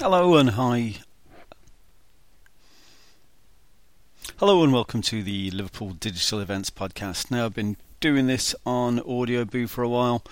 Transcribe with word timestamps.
Hello 0.00 0.38
and 0.38 0.48
hi. 0.52 0.94
Hello 4.38 4.64
and 4.64 4.72
welcome 4.72 5.02
to 5.02 5.22
the 5.22 5.50
Liverpool 5.50 5.90
Digital 5.90 6.40
Events 6.40 6.70
podcast. 6.70 7.30
Now 7.30 7.44
I've 7.44 7.54
been 7.54 7.76
doing 8.00 8.26
this 8.26 8.54
on 8.64 9.00
Audioboo 9.00 9.68
for 9.68 9.82
a 9.82 9.88
while. 9.90 10.24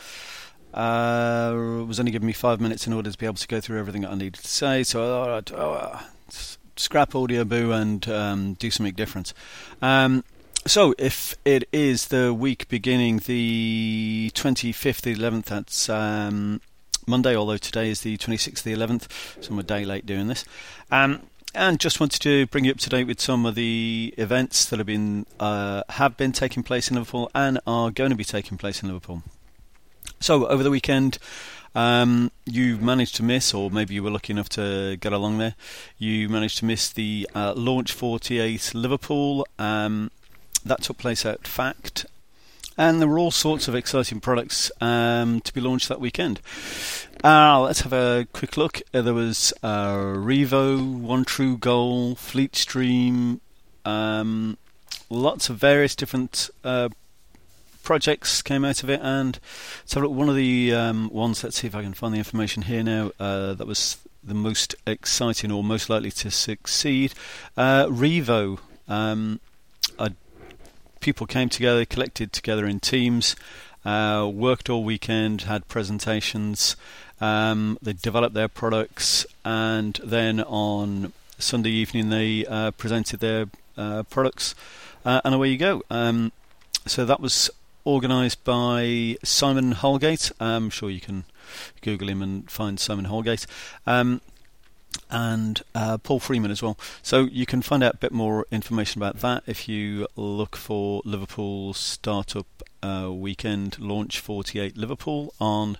Uh, 0.73 1.53
it 1.83 1.87
was 1.87 2.01
only 2.01 2.13
giving 2.13 2.27
me 2.27 2.33
five 2.33 2.63
minutes 2.63 2.87
in 2.87 2.95
order 2.95 3.13
to 3.13 3.19
be 3.19 3.27
able 3.27 3.37
to 3.37 3.47
go 3.47 3.61
through 3.61 3.79
everything 3.79 4.01
that 4.03 4.11
I 4.11 4.15
needed 4.15 4.41
to 4.41 4.49
say, 4.49 4.85
so 4.85 5.03
I 5.03 5.07
thought 5.07 5.31
I'd 5.37 5.61
oh, 5.61 5.73
uh, 5.75 6.01
scrap 6.77 7.11
Audioboo 7.11 7.79
and 7.79 8.09
um, 8.09 8.55
do 8.55 8.71
something 8.71 8.95
different. 8.95 9.35
Um, 9.83 10.25
so, 10.67 10.95
if 10.97 11.35
it 11.45 11.69
is 11.75 12.07
the 12.07 12.33
week 12.33 12.69
beginning 12.69 13.19
the 13.19 14.31
25th, 14.35 15.03
the 15.03 15.15
11th, 15.15 15.45
that's 15.45 15.91
um, 15.91 16.63
Monday, 17.09 17.35
although 17.35 17.57
today 17.57 17.91
is 17.91 18.03
the 18.03 18.17
26th, 18.17 18.63
the 18.63 18.75
11th, 18.75 19.09
so 19.43 19.53
I'm 19.53 19.59
a 19.59 19.63
day 19.63 19.85
late 19.85 20.07
doing 20.07 20.29
this. 20.29 20.45
Um, 20.91 21.23
and 21.55 21.81
just 21.81 21.99
wanted 21.99 22.21
to 22.23 22.47
bring 22.47 22.65
you 22.65 22.71
up 22.73 22.79
to 22.79 22.91
date 22.91 23.07
with 23.07 23.21
some 23.21 23.47
of 23.47 23.55
the 23.55 24.15
events 24.19 24.67
that 24.67 24.79
have 24.79 24.87
been 24.87 25.27
uh, 25.41 25.83
have 25.89 26.17
been 26.17 26.33
taking 26.33 26.63
place 26.63 26.91
in 26.91 26.97
Liverpool 26.97 27.31
and 27.35 27.59
are 27.67 27.91
going 27.91 28.11
to 28.11 28.17
be 28.17 28.25
taking 28.25 28.59
place 28.59 28.83
in 28.83 28.89
Liverpool. 28.89 29.23
So 30.21 30.47
over 30.47 30.63
the 30.63 30.71
weekend, 30.71 31.19
um, 31.75 32.31
you 32.45 32.77
managed 32.77 33.17
to 33.17 33.23
miss, 33.23 33.55
or 33.55 33.71
maybe 33.71 33.95
you 33.95 34.03
were 34.03 34.11
lucky 34.11 34.33
enough 34.33 34.49
to 34.51 34.97
get 34.97 35.13
along 35.13 35.39
there. 35.39 35.55
You 35.97 36.29
managed 36.29 36.59
to 36.59 36.65
miss 36.65 36.91
the 36.91 37.29
uh, 37.35 37.55
Launch 37.57 37.93
48 37.93 38.75
Liverpool. 38.75 39.47
Um, 39.59 40.11
that 40.65 40.83
took 40.83 40.99
place 40.99 41.25
at 41.25 41.47
Fact, 41.47 42.07
and 42.79 43.01
there 43.01 43.09
were 43.09 43.19
all 43.19 43.33
sorts 43.33 43.67
of 43.67 43.75
exciting 43.75 44.21
products 44.21 44.71
um, 44.81 45.41
to 45.41 45.53
be 45.53 45.61
launched 45.61 45.89
that 45.89 46.01
weekend. 46.01 46.41
Uh, 47.25 47.61
let's 47.61 47.81
have 47.81 47.93
a 47.93 48.27
quick 48.33 48.57
look. 48.57 48.81
Uh, 48.95 49.03
there 49.03 49.13
was 49.13 49.53
uh, 49.63 49.97
Revo, 49.97 50.99
One 50.99 51.25
True 51.25 51.59
Goal, 51.59 52.15
Fleet 52.15 52.55
Stream, 52.55 53.41
um, 53.85 54.57
lots 55.11 55.51
of 55.51 55.57
various 55.57 55.97
different 55.97 56.49
uh, 56.63 56.89
projects 57.83 58.43
came 58.43 58.65
out 58.65 58.85
of 58.85 58.91
it. 58.91 59.01
And 59.03 59.41
so 59.85 60.09
one 60.09 60.29
of 60.29 60.37
the 60.37 60.73
um, 60.73 61.11
ones, 61.11 61.43
let's 61.43 61.57
see 61.57 61.67
if 61.67 61.75
I 61.75 61.83
can 61.83 61.95
find 61.95 62.15
the 62.15 62.19
information 62.19 62.63
here 62.63 62.85
now, 62.85 63.11
uh, 63.19 63.55
that 63.55 63.67
was 63.67 63.97
the 64.23 64.35
most 64.35 64.77
exciting 64.87 65.51
or 65.51 65.65
most 65.65 65.91
likely 65.91 66.13
to 66.13 66.31
succeed. 66.31 67.15
Uh, 67.57 67.87
Revo. 67.87 68.61
Um, 68.87 69.41
people 71.01 71.27
came 71.27 71.49
together, 71.49 71.85
collected 71.85 72.33
together 72.33 72.67
in 72.67 72.81
teams, 72.81 73.37
uh, 73.85 74.31
worked 74.33 74.69
all 74.69 74.85
weekend, 74.85 75.43
had 75.43 75.69
presentations. 75.69 76.77
Um, 77.21 77.79
they 77.83 77.95
developed 77.95 78.35
their 78.35 78.49
products, 78.49 79.27
and 79.45 79.99
then 80.05 80.41
on 80.41 81.13
Sunday 81.39 81.71
evening 81.71 82.11
they 82.11 82.47
uh, 82.47 82.71
presented 82.73 83.21
their 83.21 83.47
uh, 83.77 84.03
products, 84.05 84.55
uh, 85.05 85.21
and 85.25 85.35
away 85.35 85.51
you 85.51 85.59
go. 85.59 85.83
Um, 85.91 86.33
so 86.87 87.05
that 87.05 87.21
was 87.21 87.51
organised 87.87 88.45
by 88.45 89.17
Simon 89.23 89.73
Holgate. 89.73 90.31
I'm 90.41 90.71
sure 90.71 90.91
you 90.91 91.01
can 91.01 91.25
Google 91.81 92.09
him 92.09 92.23
and 92.23 92.51
find 92.51 92.79
Simon 92.79 93.07
Holgate. 93.07 93.47
Um, 93.87 94.21
and 95.11 95.63
uh, 95.75 95.99
Paul 95.99 96.21
Freeman 96.21 96.51
as 96.51 96.63
well. 96.63 96.79
So 97.03 97.25
you 97.25 97.47
can 97.47 97.63
find 97.63 97.83
out 97.83 97.95
a 97.95 97.99
bit 97.99 98.13
more 98.13 98.47
information 98.51 99.01
about 99.01 99.21
that 99.21 99.43
if 99.47 99.69
you 99.69 100.07
look 100.17 100.57
for 100.57 101.03
Liverpool 101.05 101.73
Startup 101.75 102.47
uh, 102.83 103.11
Weekend 103.13 103.79
Launch 103.79 104.21
48 104.21 104.77
Liverpool 104.77 105.35
on 105.41 105.79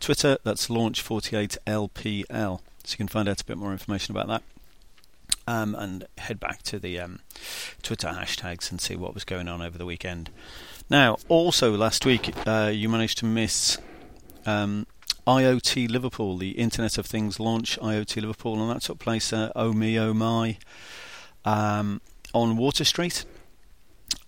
Twitter. 0.00 0.38
That's 0.44 0.70
Launch 0.70 1.02
48 1.02 1.56
LPL. 1.66 2.60
So 2.84 2.92
you 2.92 2.96
can 2.96 3.08
find 3.08 3.28
out 3.28 3.40
a 3.40 3.44
bit 3.44 3.58
more 3.58 3.72
information 3.72 4.16
about 4.16 4.28
that. 4.28 4.42
Um, 5.46 5.74
and 5.74 6.06
head 6.18 6.38
back 6.38 6.62
to 6.64 6.78
the 6.78 7.00
um, 7.00 7.20
Twitter 7.82 8.08
hashtags 8.08 8.70
and 8.70 8.80
see 8.80 8.96
what 8.96 9.14
was 9.14 9.24
going 9.24 9.48
on 9.48 9.62
over 9.62 9.78
the 9.78 9.86
weekend. 9.86 10.30
Now, 10.90 11.18
also 11.28 11.74
last 11.76 12.04
week, 12.04 12.34
uh, 12.46 12.70
you 12.72 12.88
managed 12.88 13.18
to 13.18 13.26
miss 13.26 13.78
um, 14.46 14.86
IoT 15.28 15.90
Liverpool, 15.90 16.38
the 16.38 16.52
Internet 16.52 16.96
of 16.96 17.04
Things 17.04 17.38
launch, 17.38 17.78
IoT 17.80 18.22
Liverpool, 18.22 18.62
and 18.62 18.74
that 18.74 18.80
took 18.80 18.98
place 18.98 19.30
at 19.30 19.52
Oh 19.54 19.74
Me 19.74 20.00
Oh 20.00 20.14
My 20.14 20.56
um, 21.44 22.00
on 22.32 22.56
Water 22.56 22.82
Street. 22.82 23.26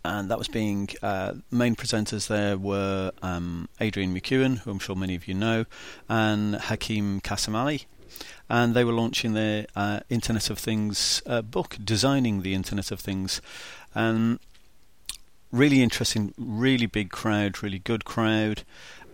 And 0.04 0.30
that 0.30 0.36
was 0.36 0.48
being 0.48 0.90
uh, 1.02 1.36
main 1.50 1.74
presenters 1.74 2.28
there 2.28 2.58
were 2.58 3.12
um, 3.22 3.70
Adrian 3.80 4.14
McEwen, 4.14 4.58
who 4.58 4.70
I'm 4.70 4.78
sure 4.78 4.94
many 4.94 5.14
of 5.14 5.26
you 5.26 5.32
know, 5.32 5.64
and 6.06 6.56
Hakim 6.56 7.22
Cassimally. 7.22 7.86
And 8.50 8.74
they 8.74 8.84
were 8.84 8.92
launching 8.92 9.32
their 9.32 9.68
uh, 9.74 10.00
Internet 10.10 10.50
of 10.50 10.58
Things 10.58 11.22
uh, 11.24 11.40
book, 11.40 11.78
Designing 11.82 12.42
the 12.42 12.52
Internet 12.52 12.90
of 12.90 13.00
Things. 13.00 13.40
And 13.94 14.38
really 15.50 15.82
interesting, 15.82 16.34
really 16.36 16.86
big 16.86 17.10
crowd, 17.10 17.62
really 17.62 17.78
good 17.78 18.04
crowd 18.04 18.64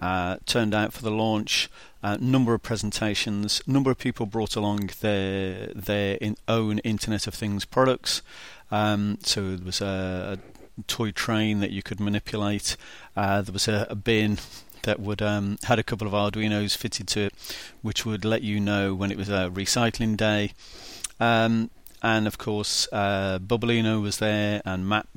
uh, 0.00 0.36
turned 0.46 0.74
out 0.74 0.92
for 0.92 1.02
the 1.02 1.10
launch. 1.10 1.70
Uh, 2.02 2.16
number 2.20 2.54
of 2.54 2.62
presentations, 2.62 3.60
number 3.66 3.90
of 3.90 3.98
people 3.98 4.26
brought 4.26 4.54
along 4.54 4.90
their 5.00 5.68
their 5.74 6.16
in 6.20 6.36
own 6.46 6.78
Internet 6.80 7.26
of 7.26 7.34
Things 7.34 7.64
products. 7.64 8.22
Um, 8.70 9.18
so 9.22 9.56
there 9.56 9.64
was 9.64 9.80
a, 9.80 10.38
a, 10.38 10.82
toy 10.86 11.10
train 11.10 11.60
that 11.60 11.70
you 11.70 11.82
could 11.82 11.98
manipulate. 11.98 12.76
Uh, 13.16 13.40
there 13.42 13.52
was 13.52 13.66
a, 13.66 13.86
a 13.88 13.94
bin 13.94 14.38
that 14.82 15.00
would 15.00 15.22
um, 15.22 15.58
had 15.64 15.78
a 15.78 15.82
couple 15.82 16.06
of 16.06 16.12
Arduinos 16.12 16.76
fitted 16.76 17.08
to 17.08 17.20
it, 17.22 17.34
which 17.82 18.04
would 18.04 18.24
let 18.24 18.42
you 18.42 18.60
know 18.60 18.94
when 18.94 19.10
it 19.10 19.16
was 19.16 19.28
a 19.28 19.50
recycling 19.52 20.16
day. 20.16 20.52
Um, 21.18 21.70
and 22.02 22.26
of 22.26 22.38
course, 22.38 22.86
uh, 22.92 23.38
Bubblino 23.38 24.00
was 24.00 24.18
there, 24.18 24.62
and 24.64 24.88
Matt 24.88 25.08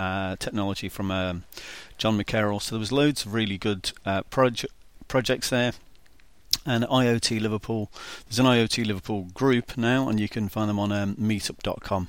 uh, 0.00 0.36
technology 0.36 0.88
from 0.88 1.10
um, 1.10 1.44
John 2.02 2.18
McKerrell. 2.18 2.60
So 2.60 2.74
there 2.74 2.80
was 2.80 2.90
loads 2.90 3.24
of 3.24 3.32
really 3.32 3.56
good 3.56 3.92
uh, 4.04 4.24
proje- 4.24 4.66
projects 5.06 5.50
there. 5.50 5.72
And 6.66 6.82
IoT 6.82 7.40
Liverpool, 7.40 7.92
there's 8.24 8.40
an 8.40 8.46
IoT 8.46 8.84
Liverpool 8.84 9.28
group 9.34 9.78
now, 9.78 10.08
and 10.08 10.18
you 10.18 10.28
can 10.28 10.48
find 10.48 10.68
them 10.68 10.80
on 10.80 10.90
um, 10.90 11.14
meetup.com. 11.14 12.08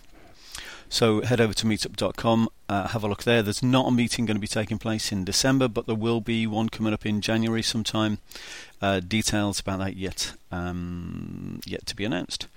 So 0.89 1.21
head 1.21 1.39
over 1.39 1.53
to 1.53 1.67
meetup.com, 1.67 2.49
uh, 2.69 2.87
have 2.87 3.03
a 3.03 3.07
look 3.07 3.21
there. 3.21 3.43
There's 3.43 3.61
not 3.61 3.87
a 3.87 3.91
meeting 3.91 4.25
going 4.25 4.35
to 4.35 4.41
be 4.41 4.47
taking 4.47 4.79
place 4.79 5.11
in 5.11 5.25
December, 5.25 5.67
but 5.67 5.85
there 5.85 5.93
will 5.93 6.21
be 6.21 6.47
one 6.47 6.69
coming 6.69 6.91
up 6.91 7.05
in 7.05 7.21
January 7.21 7.61
sometime. 7.61 8.17
Uh, 8.81 8.99
details 8.99 9.59
about 9.59 9.77
that 9.77 9.95
yet 9.95 10.33
um, 10.51 11.61
yet 11.67 11.85
to 11.85 11.95
be 11.95 12.03
announced. 12.03 12.47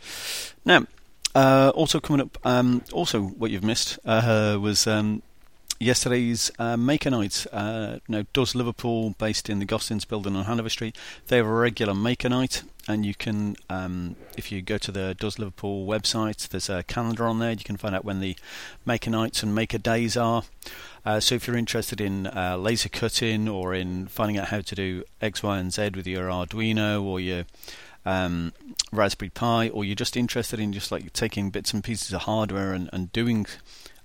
Now, 0.65 0.87
uh, 1.35 1.71
also 1.75 2.01
coming 2.01 2.23
up, 2.23 2.39
um, 2.47 2.83
also 2.93 3.21
what 3.21 3.51
you've 3.51 3.63
missed 3.63 3.99
uh, 4.07 4.57
was 4.59 4.87
um, 4.87 5.21
yesterday's 5.79 6.51
uh, 6.59 6.77
Maker 6.77 7.11
Night. 7.11 7.47
Uh, 7.53 7.99
know, 8.09 8.25
Does 8.33 8.55
Liverpool, 8.55 9.15
based 9.19 9.49
in 9.49 9.59
the 9.59 9.67
Gostins 9.67 10.07
building 10.07 10.37
on 10.37 10.45
Hanover 10.45 10.69
Street, 10.69 10.97
they 11.29 11.37
have 11.37 11.47
a 11.47 11.53
regular 11.53 11.95
Maker 11.95 12.29
Night, 12.29 12.63
and 12.89 13.05
you 13.05 13.15
can, 13.15 13.57
um, 13.69 14.17
if 14.37 14.51
you 14.53 14.63
go 14.63 14.79
to 14.79 14.93
the 14.93 15.15
Does 15.19 15.39
Liverpool 15.39 15.87
website, 15.87 16.49
there's 16.49 16.69
a 16.69 16.83
calendar 16.85 17.27
on 17.27 17.39
there. 17.39 17.53
You 17.53 17.65
can 17.65 17.77
find 17.77 17.95
out 17.95 18.05
when 18.05 18.21
the 18.21 18.37
Maker 18.85 19.11
Nights 19.11 19.43
and 19.43 19.55
Maker 19.55 19.79
Days 19.79 20.17
are. 20.17 20.45
Uh, 21.05 21.21
so 21.21 21.37
if 21.37 21.47
you're 21.47 21.57
interested 21.57 22.01
in 22.01 22.27
uh, 22.27 22.57
laser 22.59 22.89
cutting 22.89 23.49
or 23.49 23.75
in 23.75 24.07
finding 24.07 24.39
out 24.39 24.49
how 24.49 24.61
to 24.61 24.75
do 24.75 25.05
X, 25.21 25.43
Y, 25.43 25.59
and 25.59 25.73
Z 25.73 25.91
with 25.95 26.07
your 26.07 26.29
Arduino 26.29 27.03
or 27.03 27.21
your 27.21 27.45
um, 28.05 28.53
Raspberry 28.93 29.31
Pi, 29.31 29.69
or 29.69 29.85
you're 29.85 29.95
just 29.95 30.17
interested 30.17 30.59
in 30.59 30.73
just 30.73 30.91
like 30.91 31.13
taking 31.13 31.51
bits 31.51 31.73
and 31.73 31.83
pieces 31.85 32.13
of 32.13 32.23
hardware 32.23 32.73
and, 32.73 32.89
and 32.93 33.13
doing 33.13 33.47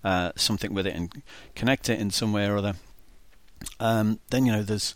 uh, 0.04 0.32
something 0.36 0.74
with 0.74 0.88
it 0.88 0.96
and 0.96 1.24
connect 1.56 1.90
it 1.90 2.00
in 2.00 2.12
some 2.12 2.34
way 2.34 2.48
or 2.48 2.58
other, 2.58 2.76
um, 3.80 4.20
then 4.30 4.46
you 4.46 4.52
know 4.52 4.64
there's 4.64 4.94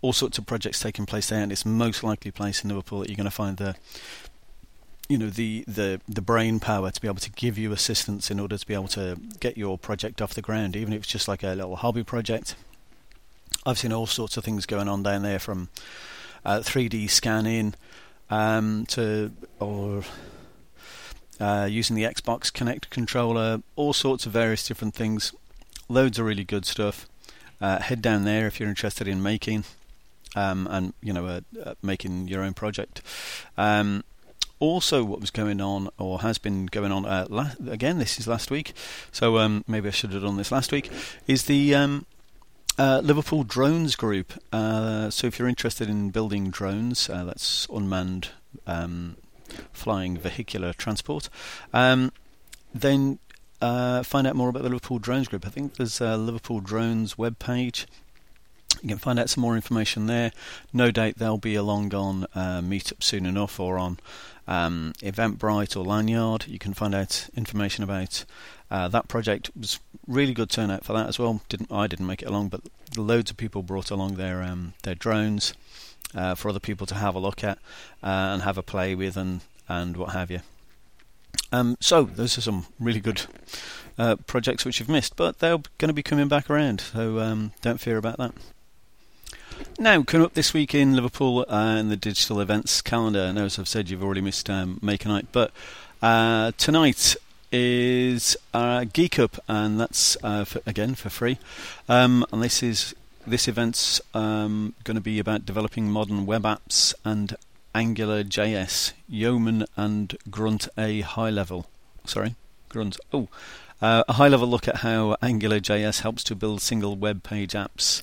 all 0.00 0.12
sorts 0.12 0.38
of 0.38 0.46
projects 0.46 0.80
taking 0.80 1.06
place 1.06 1.28
there, 1.28 1.40
and 1.40 1.52
it's 1.52 1.64
most 1.64 2.02
likely 2.02 2.30
place 2.30 2.62
in 2.62 2.68
Liverpool 2.68 3.00
that 3.00 3.08
you're 3.08 3.16
going 3.16 3.24
to 3.24 3.30
find 3.30 3.56
the 3.56 3.76
you 5.08 5.18
know 5.18 5.30
the, 5.30 5.64
the 5.68 6.00
the 6.08 6.22
brain 6.22 6.58
power 6.60 6.90
to 6.90 7.00
be 7.00 7.08
able 7.08 7.18
to 7.18 7.30
give 7.32 7.58
you 7.58 7.72
assistance 7.72 8.30
in 8.30 8.40
order 8.40 8.56
to 8.56 8.66
be 8.66 8.74
able 8.74 8.88
to 8.88 9.18
get 9.40 9.56
your 9.56 9.78
project 9.78 10.22
off 10.22 10.34
the 10.34 10.42
ground, 10.42 10.76
even 10.76 10.92
if 10.92 11.02
it's 11.02 11.12
just 11.12 11.28
like 11.28 11.42
a 11.42 11.54
little 11.54 11.76
hobby 11.76 12.02
project. 12.02 12.54
I've 13.64 13.78
seen 13.78 13.92
all 13.92 14.06
sorts 14.06 14.36
of 14.36 14.44
things 14.44 14.66
going 14.66 14.88
on 14.88 15.02
down 15.02 15.22
there 15.22 15.38
from 15.38 15.68
uh, 16.44 16.60
3D 16.60 17.08
scanning 17.10 17.74
um, 18.30 18.86
to 18.86 19.30
or 19.60 20.02
uh, 21.42 21.66
using 21.66 21.96
the 21.96 22.04
Xbox 22.04 22.52
Kinect 22.52 22.88
controller, 22.90 23.62
all 23.74 23.92
sorts 23.92 24.26
of 24.26 24.32
various 24.32 24.66
different 24.66 24.94
things. 24.94 25.34
Loads 25.88 26.18
of 26.18 26.24
really 26.24 26.44
good 26.44 26.64
stuff. 26.64 27.08
Uh, 27.60 27.80
head 27.80 28.00
down 28.00 28.24
there 28.24 28.46
if 28.46 28.58
you're 28.58 28.68
interested 28.68 29.08
in 29.08 29.22
making 29.22 29.64
um, 30.34 30.68
and 30.70 30.94
you 31.02 31.12
know 31.12 31.26
uh, 31.26 31.40
uh, 31.64 31.74
making 31.82 32.28
your 32.28 32.42
own 32.42 32.54
project. 32.54 33.02
Um, 33.56 34.04
also, 34.60 35.02
what 35.02 35.20
was 35.20 35.32
going 35.32 35.60
on 35.60 35.88
or 35.98 36.20
has 36.20 36.38
been 36.38 36.66
going 36.66 36.92
on 36.92 37.04
uh, 37.04 37.26
la- 37.28 37.50
again? 37.68 37.98
This 37.98 38.20
is 38.20 38.28
last 38.28 38.50
week, 38.50 38.72
so 39.10 39.38
um, 39.38 39.64
maybe 39.66 39.88
I 39.88 39.90
should 39.90 40.12
have 40.12 40.22
done 40.22 40.36
this 40.36 40.52
last 40.52 40.70
week. 40.70 40.90
Is 41.26 41.44
the 41.44 41.74
um, 41.74 42.06
uh, 42.78 43.00
Liverpool 43.02 43.42
Drones 43.42 43.96
Group. 43.96 44.32
Uh, 44.52 45.10
so 45.10 45.26
if 45.26 45.38
you're 45.38 45.48
interested 45.48 45.88
in 45.88 46.10
building 46.10 46.50
drones, 46.50 47.10
uh, 47.10 47.24
that's 47.24 47.66
unmanned 47.68 48.28
um, 48.66 49.16
flying 49.72 50.16
vehicular 50.16 50.72
transport. 50.72 51.28
Um, 51.72 52.12
then 52.74 53.18
uh, 53.60 54.02
find 54.02 54.26
out 54.26 54.36
more 54.36 54.48
about 54.48 54.62
the 54.62 54.68
Liverpool 54.68 54.98
Drones 54.98 55.28
Group. 55.28 55.46
I 55.46 55.50
think 55.50 55.76
there's 55.76 56.00
a 56.00 56.16
Liverpool 56.16 56.60
Drones 56.60 57.14
webpage. 57.14 57.86
You 58.82 58.88
can 58.88 58.98
find 58.98 59.18
out 59.18 59.30
some 59.30 59.42
more 59.42 59.54
information 59.54 60.06
there. 60.06 60.32
No 60.72 60.90
doubt 60.90 61.16
they'll 61.16 61.38
be 61.38 61.54
along 61.54 61.94
on 61.94 62.24
uh, 62.34 62.60
Meetup 62.60 63.02
soon 63.02 63.26
enough 63.26 63.60
or 63.60 63.78
on 63.78 63.98
um, 64.48 64.92
Eventbrite 65.00 65.76
or 65.76 65.84
Lanyrd. 65.84 66.48
You 66.48 66.58
can 66.58 66.74
find 66.74 66.94
out 66.94 67.28
information 67.36 67.84
about 67.84 68.24
uh, 68.70 68.88
that 68.88 69.06
project. 69.06 69.50
It 69.50 69.60
was 69.60 69.78
really 70.08 70.34
good 70.34 70.50
turnout 70.50 70.84
for 70.84 70.94
that 70.94 71.08
as 71.08 71.18
well. 71.18 71.42
Didn't 71.48 71.70
I 71.70 71.86
didn't 71.86 72.06
make 72.06 72.22
it 72.22 72.28
along, 72.28 72.48
but 72.48 72.62
loads 72.96 73.30
of 73.30 73.36
people 73.36 73.62
brought 73.62 73.90
along 73.90 74.16
their 74.16 74.42
um, 74.42 74.74
their 74.82 74.96
drones 74.96 75.54
uh, 76.14 76.34
for 76.34 76.48
other 76.48 76.60
people 76.60 76.86
to 76.88 76.96
have 76.96 77.14
a 77.14 77.20
look 77.20 77.44
at 77.44 77.58
uh, 78.02 78.32
and 78.32 78.42
have 78.42 78.58
a 78.58 78.62
play 78.62 78.94
with 78.96 79.16
and 79.16 79.42
and 79.68 79.96
what 79.96 80.10
have 80.10 80.30
you. 80.30 80.40
Um, 81.52 81.76
so 81.80 82.04
those 82.04 82.36
are 82.36 82.42
some 82.42 82.66
really 82.80 83.00
good 83.00 83.22
uh, 83.98 84.16
projects 84.26 84.64
which 84.64 84.80
you've 84.80 84.88
missed, 84.88 85.16
but 85.16 85.38
they're 85.38 85.58
going 85.78 85.88
to 85.88 85.92
be 85.92 86.02
coming 86.02 86.28
back 86.28 86.50
around. 86.50 86.80
So 86.80 87.20
um, 87.20 87.52
don't 87.60 87.80
fear 87.80 87.96
about 87.96 88.18
that. 88.18 88.32
Now, 89.78 90.02
coming 90.02 90.24
up 90.24 90.34
this 90.34 90.54
week 90.54 90.74
in 90.74 90.94
Liverpool 90.94 91.42
in 91.44 91.88
the 91.88 91.96
digital 91.96 92.40
events 92.40 92.80
calendar. 92.80 93.32
Now, 93.32 93.44
as 93.44 93.58
I've 93.58 93.68
said, 93.68 93.90
you've 93.90 94.02
already 94.02 94.20
missed 94.20 94.48
um, 94.48 94.78
Maker 94.80 95.08
Night, 95.08 95.26
but 95.32 95.50
uh, 96.00 96.52
tonight 96.56 97.16
is 97.50 98.36
uh, 98.54 98.84
Geek 98.92 99.18
Up, 99.18 99.42
and 99.48 99.78
that's 99.78 100.16
uh, 100.22 100.44
for, 100.44 100.60
again 100.66 100.94
for 100.94 101.10
free. 101.10 101.38
Um, 101.88 102.24
and 102.32 102.42
this 102.42 102.62
is 102.62 102.94
this 103.26 103.46
event's 103.46 104.00
um, 104.14 104.74
going 104.84 104.96
to 104.96 105.00
be 105.00 105.18
about 105.18 105.46
developing 105.46 105.90
modern 105.90 106.26
web 106.26 106.42
apps 106.42 106.94
and 107.04 107.36
Angular 107.74 108.24
JS, 108.24 108.92
Yeoman 109.08 109.64
and 109.76 110.16
Grunt 110.30 110.68
a 110.76 111.00
high 111.00 111.30
level. 111.30 111.66
Sorry, 112.04 112.34
Grunt. 112.68 112.98
Oh, 113.12 113.28
uh, 113.80 114.04
a 114.08 114.14
high 114.14 114.28
level 114.28 114.48
look 114.48 114.68
at 114.68 114.76
how 114.76 115.16
Angular 115.22 115.60
JS 115.60 116.02
helps 116.02 116.24
to 116.24 116.34
build 116.34 116.62
single 116.62 116.96
web 116.96 117.22
page 117.22 117.52
apps. 117.52 118.02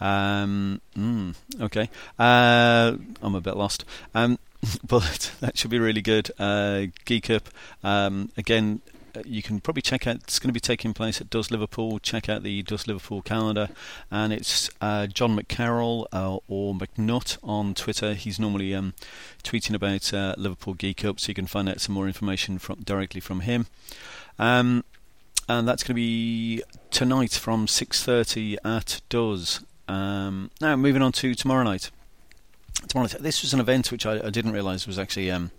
Um, 0.00 0.80
mm, 0.96 1.34
okay, 1.60 1.90
uh, 2.18 2.96
I'm 3.22 3.34
a 3.34 3.40
bit 3.40 3.56
lost. 3.56 3.84
Um, 4.14 4.38
but 4.86 5.32
that 5.40 5.56
should 5.56 5.70
be 5.70 5.78
really 5.78 6.02
good. 6.02 6.30
Uh, 6.38 6.86
Geek 7.04 7.30
Up, 7.30 7.48
um, 7.82 8.30
again, 8.36 8.80
uh, 9.14 9.22
you 9.24 9.42
can 9.42 9.60
probably 9.60 9.82
check 9.82 10.06
out. 10.06 10.16
It's 10.16 10.38
going 10.38 10.48
to 10.48 10.54
be 10.54 10.60
taking 10.60 10.94
place 10.94 11.20
at 11.20 11.30
Does 11.30 11.50
Liverpool. 11.50 11.98
Check 11.98 12.28
out 12.28 12.42
the 12.42 12.62
Does 12.62 12.86
Liverpool 12.86 13.22
calendar, 13.22 13.68
and 14.10 14.32
it's 14.32 14.70
uh, 14.80 15.06
John 15.06 15.36
McKerrell 15.36 16.06
uh, 16.12 16.38
or 16.48 16.74
McNutt 16.74 17.38
on 17.42 17.74
Twitter. 17.74 18.14
He's 18.14 18.38
normally 18.38 18.74
um, 18.74 18.94
tweeting 19.42 19.74
about 19.74 20.12
uh, 20.12 20.34
Liverpool 20.36 20.74
Geek 20.74 21.04
Up, 21.04 21.20
so 21.20 21.30
you 21.30 21.34
can 21.34 21.46
find 21.46 21.68
out 21.68 21.80
some 21.80 21.94
more 21.94 22.06
information 22.06 22.58
from 22.58 22.80
directly 22.80 23.20
from 23.20 23.40
him. 23.40 23.66
Um, 24.38 24.84
and 25.48 25.66
that's 25.66 25.82
going 25.82 25.94
to 25.94 25.94
be 25.94 26.62
tonight 26.90 27.32
from 27.32 27.66
6:30 27.66 28.56
at 28.64 29.00
Does. 29.08 29.60
Um, 29.88 30.50
now 30.60 30.76
moving 30.76 31.02
on 31.02 31.12
to 31.12 31.34
tomorrow 31.34 31.64
night. 31.64 31.90
Tomorrow, 32.86 33.08
night. 33.08 33.22
this 33.22 33.42
was 33.42 33.52
an 33.54 33.60
event 33.60 33.90
which 33.90 34.06
I, 34.06 34.26
I 34.26 34.30
didn't 34.30 34.52
realise 34.52 34.86
was 34.86 34.98
actually 34.98 35.30
um, 35.30 35.50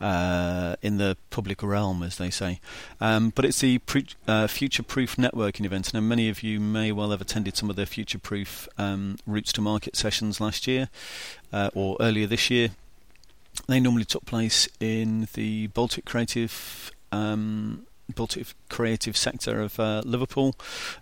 uh, 0.00 0.76
in 0.82 0.98
the 0.98 1.16
public 1.30 1.62
realm, 1.62 2.02
as 2.02 2.16
they 2.16 2.30
say. 2.30 2.60
Um, 3.00 3.30
but 3.34 3.44
it's 3.44 3.60
the 3.60 3.78
pre- 3.78 4.06
uh, 4.26 4.46
Future 4.46 4.82
Proof 4.82 5.16
networking 5.16 5.64
event. 5.64 5.92
Now, 5.92 6.00
many 6.00 6.28
of 6.28 6.42
you 6.42 6.60
may 6.60 6.92
well 6.92 7.10
have 7.10 7.20
attended 7.20 7.56
some 7.56 7.70
of 7.70 7.76
the 7.76 7.86
Future 7.86 8.18
Proof 8.18 8.68
um, 8.78 9.16
routes 9.26 9.52
to 9.54 9.60
market 9.60 9.96
sessions 9.96 10.40
last 10.40 10.66
year 10.66 10.88
uh, 11.52 11.70
or 11.74 11.96
earlier 12.00 12.26
this 12.26 12.50
year. 12.50 12.70
They 13.66 13.80
normally 13.80 14.04
took 14.04 14.24
place 14.24 14.68
in 14.78 15.26
the 15.34 15.66
Baltic 15.68 16.04
Creative 16.04 16.92
um, 17.10 17.86
Baltic 18.14 18.48
creative 18.68 19.16
sector 19.16 19.60
of 19.60 19.78
uh, 19.78 20.02
Liverpool. 20.04 20.54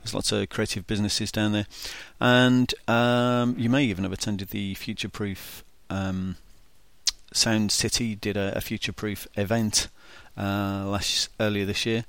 There's 0.02 0.14
lots 0.14 0.32
of 0.32 0.48
creative 0.48 0.86
businesses 0.86 1.32
down 1.32 1.52
there, 1.52 1.66
and 2.20 2.74
um, 2.88 3.54
you 3.58 3.70
may 3.70 3.84
even 3.84 4.04
have 4.04 4.12
attended 4.12 4.48
the 4.48 4.74
Future 4.74 5.08
Proof 5.08 5.64
um, 5.90 6.36
Sound 7.32 7.70
City 7.70 8.14
did 8.14 8.36
a, 8.36 8.56
a 8.56 8.60
future 8.60 8.92
proof 8.92 9.26
event 9.36 9.88
uh, 10.36 10.84
last 10.86 11.28
earlier 11.38 11.64
this 11.64 11.86
year. 11.86 12.04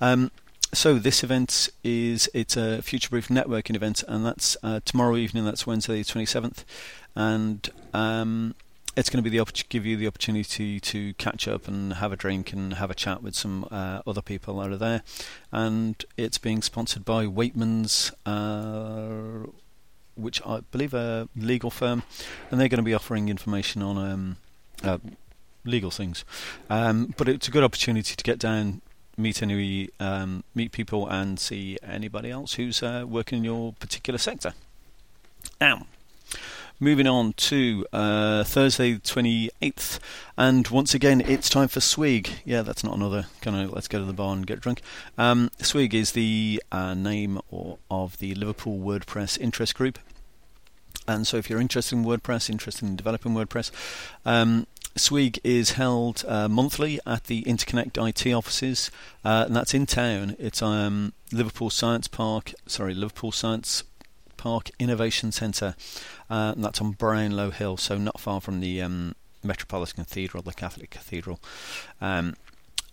Um, 0.00 0.30
so 0.72 0.94
this 0.94 1.24
event 1.24 1.68
is 1.82 2.30
it's 2.32 2.56
a 2.56 2.80
future 2.82 3.10
proof 3.10 3.28
networking 3.28 3.74
event, 3.74 4.04
and 4.06 4.24
that's 4.24 4.56
uh, 4.62 4.80
tomorrow 4.84 5.16
evening. 5.16 5.44
That's 5.44 5.66
Wednesday, 5.66 5.98
the 5.98 6.04
twenty 6.04 6.26
seventh, 6.26 6.64
and 7.14 7.68
um, 7.92 8.54
it's 8.96 9.08
going 9.08 9.22
to 9.22 9.22
be 9.22 9.30
the 9.30 9.40
opp- 9.40 9.68
give 9.68 9.86
you 9.86 9.96
the 9.96 10.06
opportunity 10.06 10.80
to 10.80 11.14
catch 11.14 11.46
up 11.46 11.68
and 11.68 11.94
have 11.94 12.12
a 12.12 12.16
drink 12.16 12.52
and 12.52 12.74
have 12.74 12.90
a 12.90 12.94
chat 12.94 13.22
with 13.22 13.34
some 13.34 13.66
uh, 13.70 14.02
other 14.06 14.22
people 14.22 14.58
that 14.58 14.70
are 14.70 14.76
there. 14.76 15.02
And 15.52 16.04
it's 16.16 16.38
being 16.38 16.62
sponsored 16.62 17.04
by 17.04 17.26
Weightmans. 17.26 18.12
Uh, 18.26 19.50
which 20.16 20.44
I 20.44 20.60
believe 20.70 20.92
a 20.92 21.28
legal 21.34 21.70
firm, 21.70 22.02
and 22.50 22.60
they're 22.60 22.68
going 22.68 22.78
to 22.78 22.82
be 22.84 22.92
offering 22.94 23.28
information 23.28 23.82
on 23.82 23.96
um, 23.96 24.36
uh, 24.82 24.98
legal 25.64 25.90
things. 25.90 26.24
Um, 26.68 27.14
but 27.16 27.28
it's 27.28 27.48
a 27.48 27.50
good 27.50 27.64
opportunity 27.64 28.14
to 28.14 28.24
get 28.24 28.38
down, 28.38 28.82
meet 29.16 29.42
any, 29.42 29.88
um, 29.98 30.44
meet 30.54 30.72
people, 30.72 31.08
and 31.08 31.38
see 31.38 31.78
anybody 31.82 32.30
else 32.30 32.54
who's 32.54 32.82
uh, 32.82 33.04
working 33.08 33.38
in 33.38 33.44
your 33.44 33.72
particular 33.74 34.18
sector. 34.18 34.52
Now, 35.60 35.86
moving 36.80 37.06
on 37.06 37.34
to 37.34 37.86
uh, 37.92 38.42
Thursday, 38.42 38.94
the 38.94 39.00
28th, 39.00 39.98
and 40.36 40.66
once 40.68 40.94
again, 40.94 41.20
it's 41.20 41.50
time 41.50 41.68
for 41.68 41.80
Swig. 41.80 42.30
Yeah, 42.44 42.62
that's 42.62 42.82
not 42.82 42.96
another 42.96 43.26
kind 43.42 43.56
of 43.56 43.72
let's 43.72 43.86
go 43.86 43.98
to 43.98 44.04
the 44.04 44.14
bar 44.14 44.34
and 44.34 44.46
get 44.46 44.60
drunk. 44.60 44.80
Um, 45.18 45.50
Swig 45.60 45.94
is 45.94 46.12
the 46.12 46.62
uh, 46.72 46.94
name 46.94 47.40
or, 47.50 47.78
of 47.90 48.18
the 48.18 48.34
Liverpool 48.34 48.78
WordPress 48.78 49.38
interest 49.38 49.74
group. 49.74 49.98
And 51.06 51.26
so, 51.26 51.36
if 51.36 51.50
you're 51.50 51.60
interested 51.60 51.96
in 51.96 52.04
WordPress, 52.04 52.48
interested 52.48 52.88
in 52.88 52.96
developing 52.96 53.34
WordPress, 53.34 53.70
um, 54.24 54.66
SWIG 54.96 55.38
is 55.44 55.72
held 55.72 56.24
uh, 56.26 56.48
monthly 56.48 56.98
at 57.06 57.24
the 57.24 57.42
Interconnect 57.44 57.96
IT 57.96 58.32
offices, 58.32 58.90
uh, 59.24 59.44
and 59.46 59.54
that's 59.54 59.72
in 59.72 59.86
town. 59.86 60.36
It's 60.38 60.62
um, 60.62 61.12
Liverpool 61.32 61.70
Science 61.70 62.08
Park, 62.08 62.52
sorry, 62.66 62.94
Liverpool 62.94 63.32
Science 63.32 63.84
Park 64.40 64.70
Innovation 64.78 65.32
Centre, 65.32 65.74
uh, 66.30 66.54
and 66.56 66.64
that's 66.64 66.80
on 66.80 66.92
Brownlow 66.92 67.50
Hill, 67.50 67.76
so 67.76 67.98
not 67.98 68.18
far 68.18 68.40
from 68.40 68.60
the 68.60 68.80
um, 68.80 69.14
Metropolitan 69.44 70.02
Cathedral, 70.02 70.42
the 70.42 70.54
Catholic 70.54 70.88
Cathedral. 70.88 71.38
Um, 72.00 72.36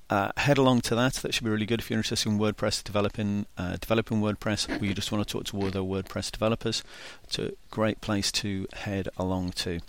uh, 0.09 0.33
head 0.35 0.57
along 0.57 0.81
to 0.81 0.95
that. 0.95 1.13
That 1.13 1.33
should 1.33 1.45
be 1.45 1.49
really 1.49 1.65
good 1.65 1.79
if 1.79 1.89
you're 1.89 1.99
interested 1.99 2.29
in 2.29 2.37
WordPress 2.37 2.83
developing, 2.83 3.45
uh, 3.57 3.77
developing 3.77 4.19
WordPress, 4.19 4.81
or 4.81 4.83
you 4.83 4.93
just 4.93 5.09
want 5.09 5.25
to 5.25 5.31
talk 5.31 5.45
to 5.45 5.61
other 5.61 5.79
WordPress 5.79 6.33
developers. 6.33 6.83
It's 7.23 7.39
a 7.39 7.53
great 7.71 8.01
place 8.01 8.29
to 8.33 8.67
head 8.73 9.07
along 9.15 9.51
to. 9.51 9.79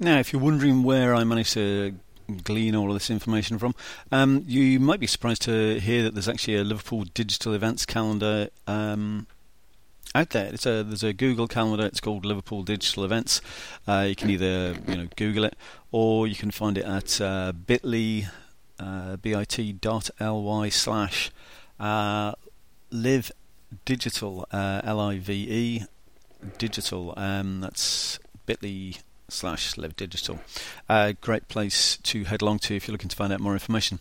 Now, 0.00 0.18
if 0.18 0.32
you're 0.32 0.42
wondering 0.42 0.82
where 0.82 1.14
I 1.14 1.22
managed 1.22 1.52
to 1.52 1.94
glean 2.42 2.74
all 2.74 2.88
of 2.88 2.94
this 2.94 3.10
information 3.10 3.60
from, 3.60 3.76
um, 4.10 4.42
you 4.48 4.80
might 4.80 4.98
be 4.98 5.06
surprised 5.06 5.42
to 5.42 5.78
hear 5.78 6.02
that 6.02 6.14
there's 6.14 6.28
actually 6.28 6.56
a 6.56 6.64
Liverpool 6.64 7.04
digital 7.14 7.54
events 7.54 7.86
calendar 7.86 8.48
um, 8.66 9.28
out 10.14 10.30
there. 10.30 10.52
It's 10.52 10.66
a 10.66 10.82
there's 10.82 11.02
a 11.02 11.12
Google 11.12 11.48
calendar. 11.48 11.86
It's 11.86 12.00
called 12.00 12.24
Liverpool 12.24 12.62
Digital 12.62 13.04
Events. 13.04 13.40
Uh, 13.86 14.06
you 14.08 14.14
can 14.14 14.30
either 14.30 14.76
you 14.86 14.96
know 14.96 15.08
Google 15.16 15.44
it 15.44 15.56
or 15.90 16.26
you 16.26 16.34
can 16.34 16.50
find 16.50 16.78
it 16.78 16.84
at 16.84 17.20
uh, 17.20 17.52
Bitly 17.52 18.28
uh, 18.78 19.16
bit.ly 19.16 20.68
slash 20.68 21.30
uh, 21.80 22.32
live 22.90 23.32
digital 23.84 24.46
uh, 24.52 24.80
L 24.84 25.00
I 25.00 25.18
V 25.18 25.32
E 25.32 25.84
digital. 26.58 27.14
Um, 27.16 27.60
that's 27.60 28.18
Bitly 28.46 28.98
slash 29.28 29.78
live 29.78 29.96
digital. 29.96 30.40
Uh, 30.88 31.12
great 31.20 31.48
place 31.48 31.96
to 31.98 32.24
head 32.24 32.42
along 32.42 32.58
to 32.58 32.76
if 32.76 32.86
you're 32.86 32.92
looking 32.92 33.08
to 33.08 33.16
find 33.16 33.32
out 33.32 33.40
more 33.40 33.54
information. 33.54 33.98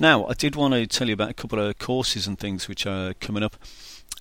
Now, 0.00 0.26
I 0.26 0.34
did 0.34 0.56
want 0.56 0.74
to 0.74 0.86
tell 0.86 1.06
you 1.06 1.14
about 1.14 1.30
a 1.30 1.34
couple 1.34 1.60
of 1.60 1.78
courses 1.78 2.26
and 2.26 2.36
things 2.36 2.66
which 2.68 2.84
are 2.86 3.14
coming 3.14 3.44
up. 3.44 3.56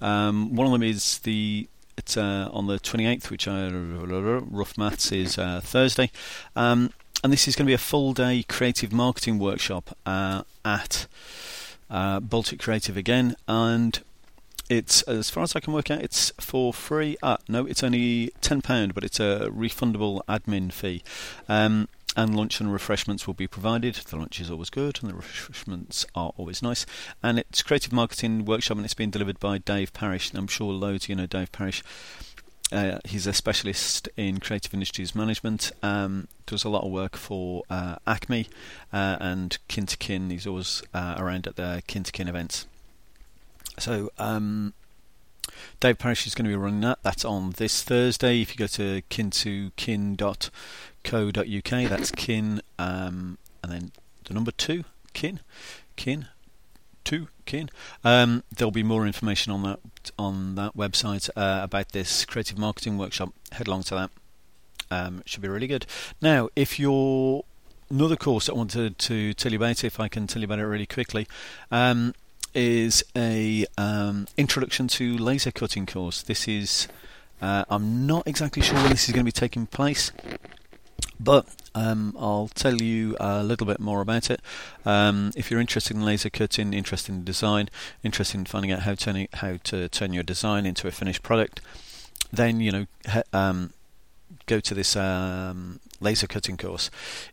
Um, 0.01 0.55
one 0.55 0.67
of 0.67 0.73
them 0.73 0.83
is 0.83 1.19
the 1.19 1.67
it's 1.97 2.17
uh, 2.17 2.49
on 2.51 2.67
the 2.67 2.79
28th, 2.79 3.29
which 3.29 3.47
I 3.47 3.67
rough 3.69 4.77
maths 4.77 5.11
is 5.11 5.37
uh, 5.37 5.61
Thursday. 5.63 6.09
Um, 6.55 6.93
and 7.23 7.31
this 7.31 7.47
is 7.47 7.55
going 7.55 7.65
to 7.65 7.69
be 7.69 7.75
a 7.75 7.77
full 7.77 8.13
day 8.13 8.43
creative 8.43 8.91
marketing 8.91 9.37
workshop 9.37 9.95
uh, 10.05 10.43
at 10.65 11.05
uh, 11.89 12.19
Baltic 12.19 12.59
Creative 12.59 12.97
again, 12.97 13.35
and 13.47 13.99
it's 14.69 15.01
as 15.03 15.29
far 15.29 15.43
as 15.43 15.55
I 15.55 15.59
can 15.59 15.73
work 15.73 15.91
out, 15.91 16.01
it's 16.01 16.31
for 16.39 16.73
free. 16.73 17.17
Ah, 17.21 17.37
no, 17.47 17.65
it's 17.65 17.83
only 17.83 18.31
ten 18.41 18.61
pound, 18.61 18.95
but 18.95 19.03
it's 19.03 19.19
a 19.19 19.49
refundable 19.51 20.21
admin 20.27 20.71
fee. 20.71 21.03
Um, 21.49 21.89
and 22.15 22.35
lunch 22.35 22.59
and 22.59 22.71
refreshments 22.73 23.25
will 23.25 23.33
be 23.33 23.47
provided. 23.47 23.95
The 23.95 24.17
lunch 24.17 24.39
is 24.39 24.51
always 24.51 24.69
good, 24.69 24.99
and 25.01 25.09
the 25.09 25.15
refreshments 25.15 26.05
are 26.13 26.33
always 26.37 26.61
nice. 26.61 26.85
And 27.23 27.39
it's 27.39 27.61
creative 27.61 27.93
marketing 27.93 28.45
workshop, 28.45 28.77
and 28.77 28.85
it's 28.85 28.93
being 28.93 29.11
delivered 29.11 29.39
by 29.39 29.59
Dave 29.59 29.93
Parrish. 29.93 30.33
I'm 30.33 30.47
sure 30.47 30.73
loads 30.73 31.05
of 31.05 31.09
you 31.09 31.15
know 31.15 31.25
Dave 31.27 31.51
Parrish. 31.51 31.83
uh, 32.71 32.99
he's 33.05 33.27
a 33.27 33.33
specialist 33.33 34.07
in 34.15 34.39
creative 34.39 34.73
industries 34.73 35.13
management. 35.13 35.71
Um, 35.83 36.27
does 36.45 36.63
a 36.63 36.69
lot 36.69 36.83
of 36.83 36.91
work 36.91 37.15
for 37.17 37.63
uh, 37.69 37.97
Acme 38.07 38.47
uh, 38.93 39.17
and 39.19 39.57
Kin 39.67 39.85
to 39.85 39.97
Kin. 39.97 40.29
He's 40.29 40.47
always 40.47 40.81
uh, 40.93 41.15
around 41.17 41.47
at 41.47 41.55
the 41.55 41.83
Kin 41.87 42.03
to 42.03 42.11
Kin 42.11 42.27
events. 42.27 42.67
So 43.77 44.11
um, 44.17 44.73
Dave 45.79 45.97
Parrish 45.97 46.27
is 46.27 46.35
going 46.35 46.45
to 46.45 46.49
be 46.49 46.55
running 46.55 46.81
that. 46.81 46.99
That's 47.03 47.25
on 47.25 47.51
this 47.51 47.83
Thursday. 47.83 48.41
If 48.41 48.51
you 48.51 48.57
go 48.57 48.67
to 48.67 49.01
kin2kin.co.uk, 51.03 51.89
that's 51.89 52.11
kin 52.11 52.61
um, 52.79 53.37
and 53.63 53.71
then 53.71 53.91
the 54.25 54.33
number 54.33 54.51
two 54.51 54.83
kin 55.13 55.39
kin 55.95 56.27
two 57.03 57.27
kin. 57.45 57.69
Um, 58.03 58.43
there'll 58.55 58.71
be 58.71 58.83
more 58.83 59.05
information 59.05 59.51
on 59.51 59.63
that 59.63 59.79
on 60.17 60.55
that 60.55 60.75
website 60.75 61.29
uh, 61.35 61.61
about 61.63 61.89
this 61.89 62.25
creative 62.25 62.57
marketing 62.57 62.97
workshop. 62.97 63.33
Head 63.51 63.67
along 63.67 63.83
to 63.83 63.95
that. 63.95 64.11
Um, 64.89 65.19
it 65.19 65.29
should 65.29 65.41
be 65.41 65.47
really 65.47 65.67
good. 65.67 65.85
Now, 66.21 66.49
if 66.55 66.79
you're 66.79 67.43
another 67.89 68.15
course 68.15 68.49
I 68.49 68.53
wanted 68.53 68.97
to 68.99 69.33
tell 69.33 69.51
you 69.51 69.57
about, 69.57 69.83
if 69.83 69.99
I 69.99 70.07
can 70.07 70.27
tell 70.27 70.41
you 70.41 70.45
about 70.45 70.59
it 70.59 70.65
really 70.65 70.85
quickly, 70.85 71.27
um, 71.71 72.13
is 72.53 73.03
a 73.15 73.65
um, 73.77 74.27
introduction 74.37 74.87
to 74.89 75.17
laser 75.17 75.51
cutting 75.51 75.85
course. 75.85 76.21
This 76.21 76.47
is 76.47 76.87
uh, 77.41 77.65
I'm 77.69 78.05
not 78.05 78.27
exactly 78.27 78.61
sure 78.61 78.75
when 78.75 78.91
this 78.91 79.07
is 79.07 79.13
going 79.13 79.25
to 79.25 79.27
be 79.27 79.31
taking 79.31 79.65
place, 79.65 80.11
but 81.23 81.47
um, 81.75 82.15
I'll 82.19 82.49
tell 82.53 82.81
you 82.81 83.15
a 83.19 83.43
little 83.43 83.67
bit 83.67 83.79
more 83.79 84.01
about 84.01 84.29
it. 84.29 84.41
Um, 84.85 85.31
if 85.35 85.49
you're 85.49 85.59
interested 85.59 85.95
in 85.95 86.03
laser 86.03 86.29
cutting, 86.29 86.73
interested 86.73 87.13
in 87.13 87.23
design, 87.23 87.69
interested 88.03 88.37
in 88.37 88.45
finding 88.45 88.71
out 88.71 88.79
how, 88.79 88.95
how 89.33 89.57
to 89.63 89.87
turn 89.89 90.13
your 90.13 90.23
design 90.23 90.65
into 90.65 90.87
a 90.87 90.91
finished 90.91 91.23
product, 91.23 91.61
then 92.33 92.59
you 92.59 92.71
know 92.71 92.85
um, 93.33 93.73
go 94.45 94.59
to 94.59 94.73
this 94.73 94.95
um, 94.95 95.79
laser 95.99 96.27
cutting 96.27 96.57
course. 96.57 96.89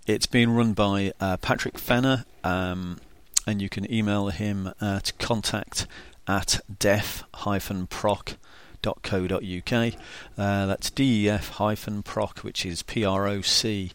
It's 0.06 0.26
being 0.26 0.50
run 0.50 0.72
by 0.72 1.12
uh, 1.20 1.36
Patrick 1.38 1.78
Fenner, 1.78 2.24
um, 2.44 3.00
and 3.46 3.62
you 3.62 3.68
can 3.68 3.90
email 3.92 4.28
him 4.28 4.72
at 4.80 5.12
contact 5.18 5.86
at 6.26 6.60
def-proc 6.78 8.36
proc.co.uk. 8.82 9.94
Uh, 10.36 10.66
that's 10.66 10.90
def-proc, 10.90 12.38
which 12.38 12.66
is 12.66 12.82
proc.co.uk. 12.82 13.92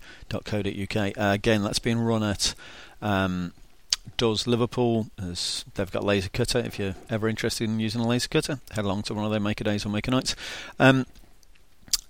Uh, 0.98 1.12
again, 1.18 1.64
that's 1.64 1.80
being 1.80 2.00
run 2.00 2.24
at 2.24 2.56
um, 3.02 3.54
Does 4.18 4.48
Liverpool. 4.48 5.08
As 5.22 5.66
they've 5.76 5.92
got 5.92 6.04
laser 6.04 6.30
cutter. 6.30 6.60
If 6.60 6.80
you're 6.80 6.96
ever 7.10 7.28
interested 7.28 7.70
in 7.70 7.80
using 7.80 8.02
a 8.02 8.08
laser 8.08 8.30
cutter, 8.30 8.60
head 8.72 8.86
along 8.86 9.04
to 9.04 9.14
one 9.14 9.26
of 9.26 9.32
their 9.32 9.40
maker 9.40 9.64
days 9.64 9.86
or 9.86 9.90
maker 9.90 10.12
nights. 10.12 10.36
Um, 10.80 11.06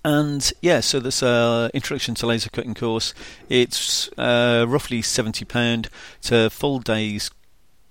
and 0.06 0.52
yeah, 0.62 0.82
so 0.82 1.00
this 1.00 1.24
uh, 1.24 1.70
introduction 1.74 2.16
to 2.16 2.28
laser 2.28 2.50
cutting 2.50 2.74
course. 2.74 3.14
It's 3.48 4.10
uh, 4.18 4.66
roughly 4.68 5.02
seventy 5.02 5.46
pound. 5.46 5.90
A 6.30 6.50
full 6.50 6.80
day's 6.80 7.32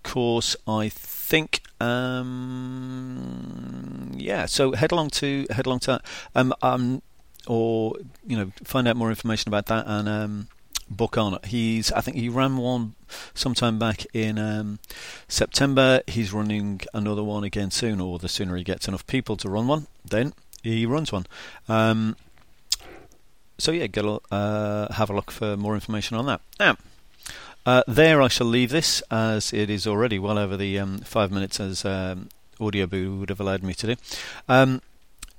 course, 0.03 0.57
I 0.67 0.89
think. 1.33 1.63
Um, 1.81 2.33
yeah, 4.15 4.45
so 4.45 4.73
head 4.73 4.93
along 4.93 5.11
to 5.11 5.47
head 5.51 5.67
along 5.67 5.81
to 5.81 5.93
that, 5.93 6.05
um, 6.35 6.53
um, 6.61 7.01
or 7.47 7.95
you 8.27 8.37
know, 8.37 8.53
find 8.65 8.87
out 8.87 8.97
more 8.97 9.09
information 9.09 9.49
about 9.49 9.65
that 9.67 9.87
and 9.87 10.09
um, 10.09 10.49
book 10.91 11.17
on. 11.17 11.33
It. 11.35 11.47
He's 11.47 11.91
I 11.93 12.03
think 12.03 12.19
he 12.19 12.29
ran 12.29 12.59
one 12.59 12.95
sometime 13.35 13.79
back 13.79 14.05
in 14.13 14.39
um, 14.39 14.79
September. 15.27 16.03
He's 16.07 16.35
running 16.35 16.83
another 16.93 17.25
one 17.25 17.45
again 17.45 17.71
soon, 17.71 17.99
or 17.99 18.19
the 18.19 18.29
sooner 18.29 18.55
he 18.57 18.63
gets 18.63 18.87
enough 18.87 19.07
people 19.07 19.39
to 19.39 19.49
run 19.49 19.67
one, 19.67 19.87
then 20.05 20.35
he 20.63 20.85
runs 20.85 21.13
one. 21.13 21.25
Um, 21.67 22.17
so 23.57 23.73
yeah, 23.73 23.87
a, 23.97 24.21
uh, 24.31 24.93
have 24.93 25.09
a 25.09 25.15
look 25.15 25.31
for 25.31 25.57
more 25.57 25.73
information 25.75 26.19
on 26.19 26.27
that. 26.27 26.43
Now. 26.61 26.77
Uh, 27.65 27.83
there 27.87 28.21
I 28.21 28.29
shall 28.29 28.49
leave 28.49 28.71
this 28.71 29.03
as 29.11 29.53
it 29.53 29.71
is 29.71 29.87
already 29.87 30.19
well 30.19 30.39
over 30.39 30.57
the 30.57 30.79
um, 30.79 30.99
five 30.99 31.31
minutes 31.31 31.61
as 31.61 31.85
um, 31.85 32.29
Audioboo 32.59 33.21
would 33.21 33.29
have 33.29 33.41
allowed 33.41 33.63
me 33.63 33.75
to 33.75 33.87
do. 33.89 33.97
Um, 34.49 34.83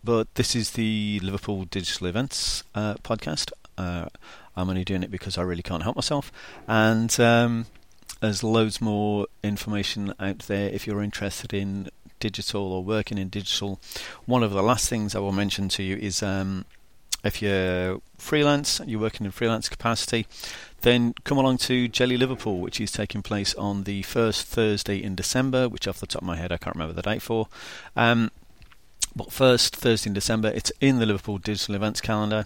but 0.04 0.34
this 0.36 0.56
is 0.56 0.72
the 0.72 1.20
Liverpool 1.22 1.66
Digital 1.66 2.08
Events 2.08 2.64
uh, 2.76 2.96
podcast. 2.96 3.52
Uh, 3.78 4.08
I'm 4.56 4.70
only 4.70 4.84
doing 4.86 5.04
it 5.04 5.12
because 5.12 5.38
I 5.38 5.42
really 5.42 5.64
can't 5.64 5.84
help 5.84 5.96
myself. 5.96 6.32
And 6.68 7.18
um, 7.20 7.66
there's 8.22 8.44
loads 8.44 8.80
more 8.80 9.28
information 9.44 10.14
out 10.20 10.40
there 10.40 10.70
if 10.70 10.88
you're 10.88 11.04
interested 11.04 11.54
in 11.54 11.90
digital 12.20 12.72
or 12.72 12.84
working 12.84 13.18
in 13.18 13.30
digital. 13.30 13.80
One 14.26 14.44
of 14.44 14.52
the 14.52 14.64
last 14.64 14.90
things 14.90 15.14
I 15.14 15.20
will 15.20 15.34
mention 15.34 15.68
to 15.70 15.84
you 15.84 15.98
is 15.98 16.24
um, 16.24 16.66
if 17.24 17.42
you're 17.42 18.02
freelance, 18.18 18.82
you're 18.86 19.00
working 19.00 19.26
in 19.26 19.32
freelance 19.32 19.70
capacity, 19.70 20.28
then 20.82 21.14
come 21.24 21.38
along 21.38 21.58
to 21.58 21.88
Jelly 21.88 22.18
Liverpool, 22.18 22.60
which 22.60 22.82
is 22.82 22.92
taking 22.92 23.22
place 23.22 23.56
on 23.56 23.84
the 23.84 24.02
first 24.04 24.46
Thursday 24.46 25.02
in 25.02 25.16
December, 25.16 25.70
which 25.70 25.88
off 25.88 26.00
the 26.00 26.08
top 26.08 26.22
of 26.22 26.28
my 26.28 26.36
head 26.36 26.52
I 26.52 26.58
can't 26.58 26.76
remember 26.76 26.94
the 26.94 27.02
date 27.02 27.22
for. 27.22 27.48
Um, 27.96 28.32
but 29.16 29.32
first 29.32 29.76
Thursday 29.76 30.10
in 30.10 30.14
December, 30.14 30.50
it's 30.50 30.72
in 30.82 31.00
the 31.00 31.06
Liverpool 31.06 31.38
digital 31.38 31.76
events 31.76 32.02
calendar. 32.02 32.46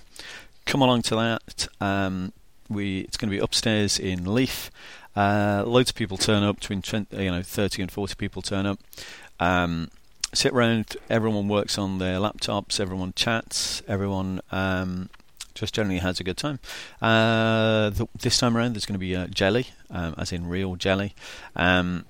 Come 0.66 0.82
along 0.82 1.04
to 1.04 1.16
that. 1.16 1.68
Um, 1.80 2.34
we 2.70 3.00
it's 3.00 3.18
going 3.18 3.30
to 3.30 3.36
be 3.36 3.42
upstairs 3.42 3.98
in 3.98 4.34
Leaf. 4.34 4.70
Uh, 5.16 5.64
loads 5.66 5.90
of 5.90 5.96
people 5.96 6.18
turn 6.18 6.44
up, 6.44 6.60
between 6.60 6.82
20, 6.82 7.24
you 7.24 7.32
know 7.32 7.42
30 7.42 7.82
and 7.82 7.92
40 7.92 8.16
people 8.16 8.42
turn 8.42 8.66
up. 8.66 8.80
Um, 9.40 9.90
sit 10.38 10.54
around. 10.54 10.96
Everyone 11.10 11.48
works 11.48 11.78
on 11.78 11.98
their 11.98 12.20
laptops. 12.20 12.80
Everyone 12.80 13.12
chats. 13.16 13.82
Everyone 13.88 14.40
um, 14.52 15.10
just 15.56 15.74
generally 15.74 16.00
has 16.00 16.20
a 16.20 16.24
good 16.24 16.38
time. 16.38 16.60
Uh, 17.02 17.90
th- 17.90 18.10
this 18.20 18.38
time 18.38 18.56
around, 18.56 18.74
there's 18.74 18.86
going 18.86 18.94
to 18.94 19.00
be 19.00 19.16
uh, 19.16 19.28
jelly, 19.28 19.68
um, 19.90 20.14
as 20.18 20.32
in 20.32 20.48
real 20.48 20.76
jelly, 20.76 21.16
um, 21.56 22.06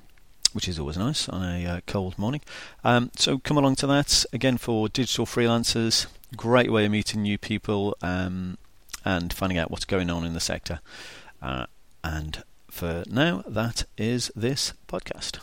which 0.51 0.67
is 0.67 0.77
always 0.77 0.97
nice 0.97 1.29
on 1.29 1.41
a 1.41 1.65
uh, 1.65 1.79
cold 1.87 2.19
morning. 2.19 2.41
Um, 2.83 3.11
so 3.15 3.37
come 3.39 3.57
along 3.57 3.75
to 3.77 3.87
that 3.87 4.25
again 4.33 4.57
for 4.57 4.89
digital 4.89 5.25
freelancers. 5.25 6.07
Great 6.35 6.71
way 6.71 6.85
of 6.85 6.91
meeting 6.91 7.21
new 7.21 7.37
people 7.37 7.95
um, 8.01 8.57
and 9.05 9.31
finding 9.31 9.57
out 9.57 9.71
what's 9.71 9.85
going 9.85 10.09
on 10.09 10.25
in 10.25 10.33
the 10.33 10.41
sector. 10.41 10.81
Uh, 11.41 11.65
and 12.03 12.43
for 12.69 13.05
now, 13.07 13.43
that 13.47 13.85
is 13.97 14.29
this 14.35 14.73
podcast. 14.89 15.39